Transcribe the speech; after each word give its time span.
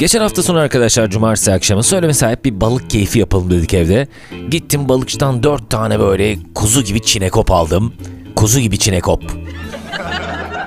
Geçen 0.00 0.20
hafta 0.20 0.42
sonu 0.42 0.58
arkadaşlar 0.58 1.10
cumartesi 1.10 1.52
akşamı 1.52 1.82
söyleme 1.82 2.14
sahip 2.14 2.44
bir 2.44 2.60
balık 2.60 2.90
keyfi 2.90 3.18
yapalım 3.18 3.50
dedik 3.50 3.74
evde. 3.74 4.08
Gittim 4.50 4.88
balıkçıdan 4.88 5.42
dört 5.42 5.70
tane 5.70 6.00
böyle 6.00 6.38
kuzu 6.54 6.82
gibi 6.82 7.02
çinekop 7.02 7.50
aldım. 7.50 7.94
Kuzu 8.36 8.60
gibi 8.60 8.78
çinekop. 8.78 9.22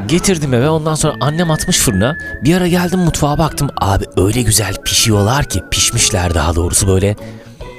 Getirdim 0.07 0.53
eve 0.53 0.69
ondan 0.69 0.95
sonra 0.95 1.15
annem 1.21 1.51
atmış 1.51 1.77
fırına. 1.77 2.17
Bir 2.43 2.55
ara 2.55 2.67
geldim 2.67 2.99
mutfağa 2.99 3.37
baktım. 3.37 3.69
Abi 3.77 4.05
öyle 4.17 4.41
güzel 4.41 4.75
pişiyorlar 4.85 5.45
ki 5.45 5.61
pişmişler 5.71 6.33
daha 6.33 6.55
doğrusu 6.55 6.87
böyle 6.87 7.15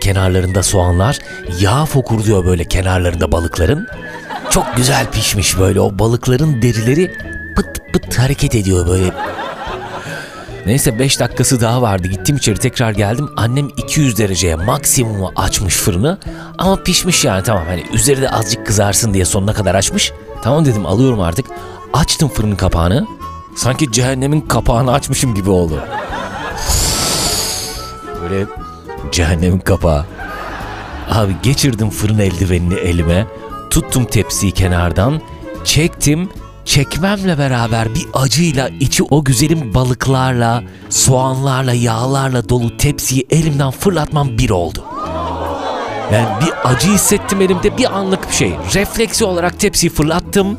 kenarlarında 0.00 0.62
soğanlar. 0.62 1.18
Yağ 1.60 1.84
fokurduyor 1.84 2.44
böyle 2.44 2.64
kenarlarında 2.64 3.32
balıkların. 3.32 3.86
Çok 4.50 4.76
güzel 4.76 5.10
pişmiş 5.10 5.58
böyle 5.58 5.80
o 5.80 5.98
balıkların 5.98 6.62
derileri 6.62 7.12
pıt 7.56 7.92
pıt 7.92 8.18
hareket 8.18 8.54
ediyor 8.54 8.86
böyle. 8.86 9.33
Neyse 10.66 10.98
5 10.98 11.20
dakikası 11.20 11.60
daha 11.60 11.82
vardı. 11.82 12.08
Gittim 12.08 12.36
içeri 12.36 12.58
tekrar 12.58 12.90
geldim. 12.90 13.28
Annem 13.36 13.68
200 13.76 14.18
dereceye 14.18 14.54
maksimumu 14.56 15.32
açmış 15.36 15.76
fırını. 15.76 16.18
Ama 16.58 16.76
pişmiş 16.82 17.24
yani 17.24 17.42
tamam 17.42 17.64
hani 17.66 17.84
üzeri 17.92 18.22
de 18.22 18.30
azıcık 18.30 18.66
kızarsın 18.66 19.14
diye 19.14 19.24
sonuna 19.24 19.52
kadar 19.52 19.74
açmış. 19.74 20.12
Tamam 20.42 20.64
dedim 20.64 20.86
alıyorum 20.86 21.20
artık. 21.20 21.46
Açtım 21.92 22.28
fırının 22.28 22.56
kapağını. 22.56 23.06
Sanki 23.56 23.92
cehennemin 23.92 24.40
kapağını 24.40 24.92
açmışım 24.92 25.34
gibi 25.34 25.50
oldu. 25.50 25.80
Böyle 28.22 28.46
cehennemin 29.12 29.58
kapağı. 29.58 30.04
Abi 31.10 31.36
geçirdim 31.42 31.90
fırın 31.90 32.18
eldivenini 32.18 32.74
elime. 32.74 33.26
Tuttum 33.70 34.04
tepsiyi 34.04 34.52
kenardan. 34.52 35.20
Çektim. 35.64 36.28
Çekmemle 36.64 37.38
beraber 37.38 37.94
bir 37.94 38.06
acıyla 38.14 38.68
içi 38.68 39.02
o 39.02 39.24
güzelim 39.24 39.74
balıklarla, 39.74 40.62
soğanlarla, 40.90 41.72
yağlarla 41.72 42.48
dolu 42.48 42.76
tepsiyi 42.76 43.26
elimden 43.30 43.70
fırlatmam 43.70 44.38
bir 44.38 44.50
oldu. 44.50 44.84
Yani 46.12 46.28
bir 46.40 46.52
acı 46.64 46.88
hissettim 46.88 47.40
elimde 47.40 47.78
bir 47.78 47.96
anlık 47.96 48.28
bir 48.28 48.34
şey. 48.34 48.54
Refleksi 48.74 49.24
olarak 49.24 49.60
tepsiyi 49.60 49.90
fırlattım. 49.90 50.58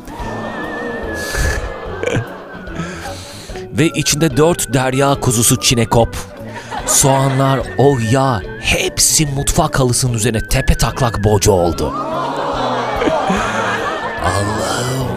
Ve 3.72 3.88
içinde 3.88 4.36
dört 4.36 4.74
derya 4.74 5.20
kuzusu 5.20 5.60
çinekop, 5.60 6.16
soğanlar, 6.86 7.60
o 7.78 7.98
yağ 8.10 8.40
hepsi 8.60 9.26
mutfak 9.26 9.80
halısının 9.80 10.12
üzerine 10.12 10.48
tepe 10.48 10.74
taklak 10.74 11.24
boca 11.24 11.52
oldu. 11.52 11.92
Allah'ım. 14.24 15.15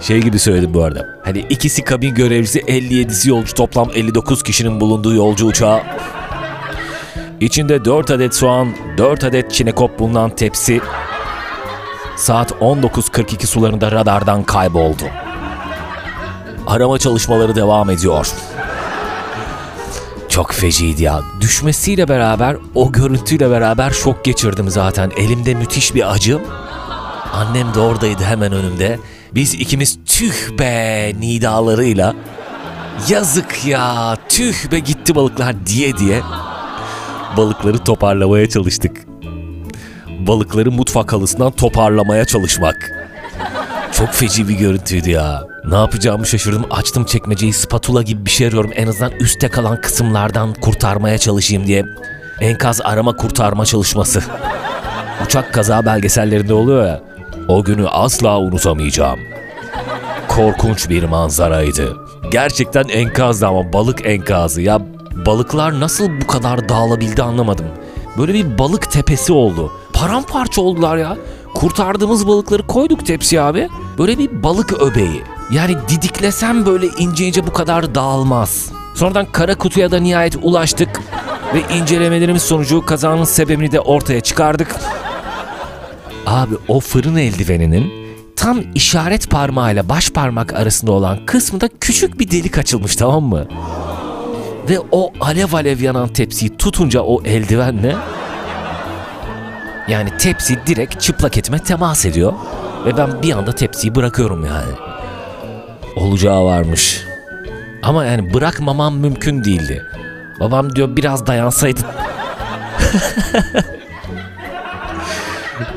Şey 0.00 0.20
gibi 0.20 0.38
söyledim 0.38 0.74
bu 0.74 0.84
arada. 0.84 1.06
Hani 1.24 1.38
ikisi 1.38 1.84
kabin 1.84 2.14
görevlisi 2.14 2.60
57'si 2.60 3.28
yolcu 3.28 3.54
toplam 3.54 3.90
59 3.94 4.42
kişinin 4.42 4.80
bulunduğu 4.80 5.14
yolcu 5.14 5.46
uçağı. 5.46 5.82
İçinde 7.40 7.84
4 7.84 8.10
adet 8.10 8.34
soğan, 8.34 8.68
4 8.98 9.24
adet 9.24 9.52
çinekop 9.52 9.98
bulunan 9.98 10.30
tepsi 10.30 10.80
saat 12.16 12.50
19.42 12.50 13.46
sularında 13.46 13.92
radardan 13.92 14.42
kayboldu. 14.42 15.02
Arama 16.66 16.98
çalışmaları 16.98 17.54
devam 17.54 17.90
ediyor. 17.90 18.28
Çok 20.28 20.52
feciydi 20.52 21.02
ya. 21.02 21.20
Düşmesiyle 21.40 22.08
beraber, 22.08 22.56
o 22.74 22.92
görüntüyle 22.92 23.50
beraber 23.50 23.90
şok 23.90 24.24
geçirdim 24.24 24.70
zaten. 24.70 25.10
Elimde 25.16 25.54
müthiş 25.54 25.94
bir 25.94 26.12
acı. 26.12 26.38
Annem 27.32 27.74
de 27.74 27.80
oradaydı 27.80 28.24
hemen 28.24 28.52
önümde. 28.52 28.98
Biz 29.34 29.54
ikimiz 29.54 29.98
tüh 30.06 30.58
be 30.58 31.12
nidalarıyla 31.20 32.14
yazık 33.08 33.66
ya 33.66 34.16
tüh 34.28 34.72
be 34.72 34.78
gitti 34.78 35.14
balıklar 35.14 35.66
diye 35.66 35.96
diye 35.96 36.22
balıkları 37.36 37.78
toparlamaya 37.78 38.48
çalıştık. 38.48 38.96
Balıkları 40.26 40.70
mutfak 40.70 41.12
halısından 41.12 41.50
toparlamaya 41.52 42.24
çalışmak. 42.24 42.92
Çok 43.92 44.08
feci 44.12 44.48
bir 44.48 44.54
görüntüydü 44.54 45.10
ya. 45.10 45.42
Ne 45.64 45.74
yapacağımı 45.76 46.26
şaşırdım. 46.26 46.64
Açtım 46.70 47.04
çekmeceyi 47.04 47.52
spatula 47.52 48.02
gibi 48.02 48.26
bir 48.26 48.30
şey 48.30 48.46
arıyorum. 48.46 48.70
En 48.74 48.86
azından 48.86 49.12
üstte 49.12 49.48
kalan 49.48 49.80
kısımlardan 49.80 50.54
kurtarmaya 50.54 51.18
çalışayım 51.18 51.66
diye. 51.66 51.84
Enkaz 52.40 52.80
arama 52.80 53.16
kurtarma 53.16 53.66
çalışması. 53.66 54.22
Uçak 55.26 55.54
kaza 55.54 55.86
belgesellerinde 55.86 56.54
oluyor 56.54 56.86
ya. 56.86 57.07
O 57.48 57.64
günü 57.64 57.88
asla 57.88 58.38
unutamayacağım. 58.38 59.18
Korkunç 60.28 60.88
bir 60.88 61.04
manzaraydı. 61.04 61.96
Gerçekten 62.30 62.88
enkazdı 62.88 63.46
ama 63.46 63.72
balık 63.72 64.06
enkazı. 64.06 64.62
Ya 64.62 64.80
balıklar 65.26 65.80
nasıl 65.80 66.08
bu 66.20 66.26
kadar 66.26 66.68
dağılabildi 66.68 67.22
anlamadım. 67.22 67.66
Böyle 68.18 68.34
bir 68.34 68.58
balık 68.58 68.90
tepesi 68.90 69.32
oldu. 69.32 69.72
Paramparça 69.92 70.60
oldular 70.62 70.96
ya. 70.96 71.16
Kurtardığımız 71.54 72.28
balıkları 72.28 72.66
koyduk 72.66 73.06
tepsiye 73.06 73.42
abi. 73.42 73.68
Böyle 73.98 74.18
bir 74.18 74.42
balık 74.42 74.72
öbeği. 74.72 75.22
Yani 75.50 75.76
didiklesem 75.88 76.66
böyle 76.66 76.86
ince 76.86 77.26
ince 77.26 77.46
bu 77.46 77.52
kadar 77.52 77.94
dağılmaz. 77.94 78.72
Sonradan 78.94 79.26
kara 79.32 79.54
kutuya 79.54 79.90
da 79.90 79.98
nihayet 80.00 80.36
ulaştık. 80.42 81.00
Ve 81.54 81.74
incelemelerimiz 81.76 82.42
sonucu 82.42 82.84
kazanın 82.86 83.24
sebebini 83.24 83.72
de 83.72 83.80
ortaya 83.80 84.20
çıkardık. 84.20 84.76
Abi 86.28 86.54
o 86.68 86.80
fırın 86.80 87.16
eldiveninin 87.16 87.92
tam 88.36 88.60
işaret 88.74 89.30
parmağıyla 89.30 89.88
baş 89.88 90.10
parmak 90.10 90.52
arasında 90.52 90.92
olan 90.92 91.26
kısmında 91.26 91.68
küçük 91.80 92.20
bir 92.20 92.30
delik 92.30 92.58
açılmış 92.58 92.96
tamam 92.96 93.24
mı? 93.24 93.46
Ve 94.68 94.78
o 94.92 95.12
alev 95.20 95.52
alev 95.52 95.80
yanan 95.80 96.08
tepsiyi 96.08 96.56
tutunca 96.56 97.00
o 97.00 97.22
eldivenle 97.24 97.96
yani 99.88 100.10
tepsi 100.18 100.58
direkt 100.66 101.00
çıplak 101.00 101.38
etime 101.38 101.58
temas 101.58 102.06
ediyor. 102.06 102.32
Ve 102.86 102.96
ben 102.96 103.22
bir 103.22 103.32
anda 103.32 103.52
tepsiyi 103.52 103.94
bırakıyorum 103.94 104.46
yani. 104.46 104.72
Olacağı 105.96 106.44
varmış. 106.44 107.04
Ama 107.82 108.04
yani 108.04 108.34
bırakmamam 108.34 108.96
mümkün 108.96 109.44
değildi. 109.44 109.82
Babam 110.40 110.76
diyor 110.76 110.96
biraz 110.96 111.26
dayansaydı. 111.26 111.80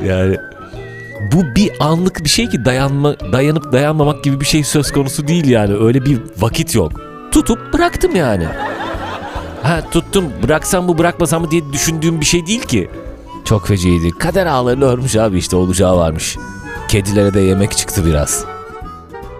yani 0.04 0.36
bu 1.32 1.56
bir 1.56 1.70
anlık 1.80 2.24
bir 2.24 2.28
şey 2.28 2.48
ki 2.48 2.64
dayanma 2.64 3.16
dayanıp 3.32 3.72
dayanmamak 3.72 4.24
gibi 4.24 4.40
bir 4.40 4.44
şey 4.44 4.64
söz 4.64 4.92
konusu 4.92 5.28
değil 5.28 5.48
yani. 5.48 5.74
Öyle 5.74 6.04
bir 6.04 6.20
vakit 6.38 6.74
yok. 6.74 6.92
Tutup 7.32 7.72
bıraktım 7.72 8.16
yani. 8.16 8.46
Ha 9.62 9.80
tuttum 9.90 10.24
bıraksam 10.42 10.86
mı 10.86 10.98
bırakmasam 10.98 11.42
mı 11.42 11.50
diye 11.50 11.72
düşündüğüm 11.72 12.20
bir 12.20 12.26
şey 12.26 12.46
değil 12.46 12.62
ki. 12.62 12.90
Çok 13.44 13.66
feciydi. 13.66 14.10
Kader 14.18 14.46
ağlarını 14.46 14.84
örmüş 14.84 15.16
abi 15.16 15.38
işte 15.38 15.56
olacağı 15.56 15.96
varmış. 15.96 16.36
Kedilere 16.88 17.34
de 17.34 17.40
yemek 17.40 17.76
çıktı 17.76 18.06
biraz. 18.06 18.51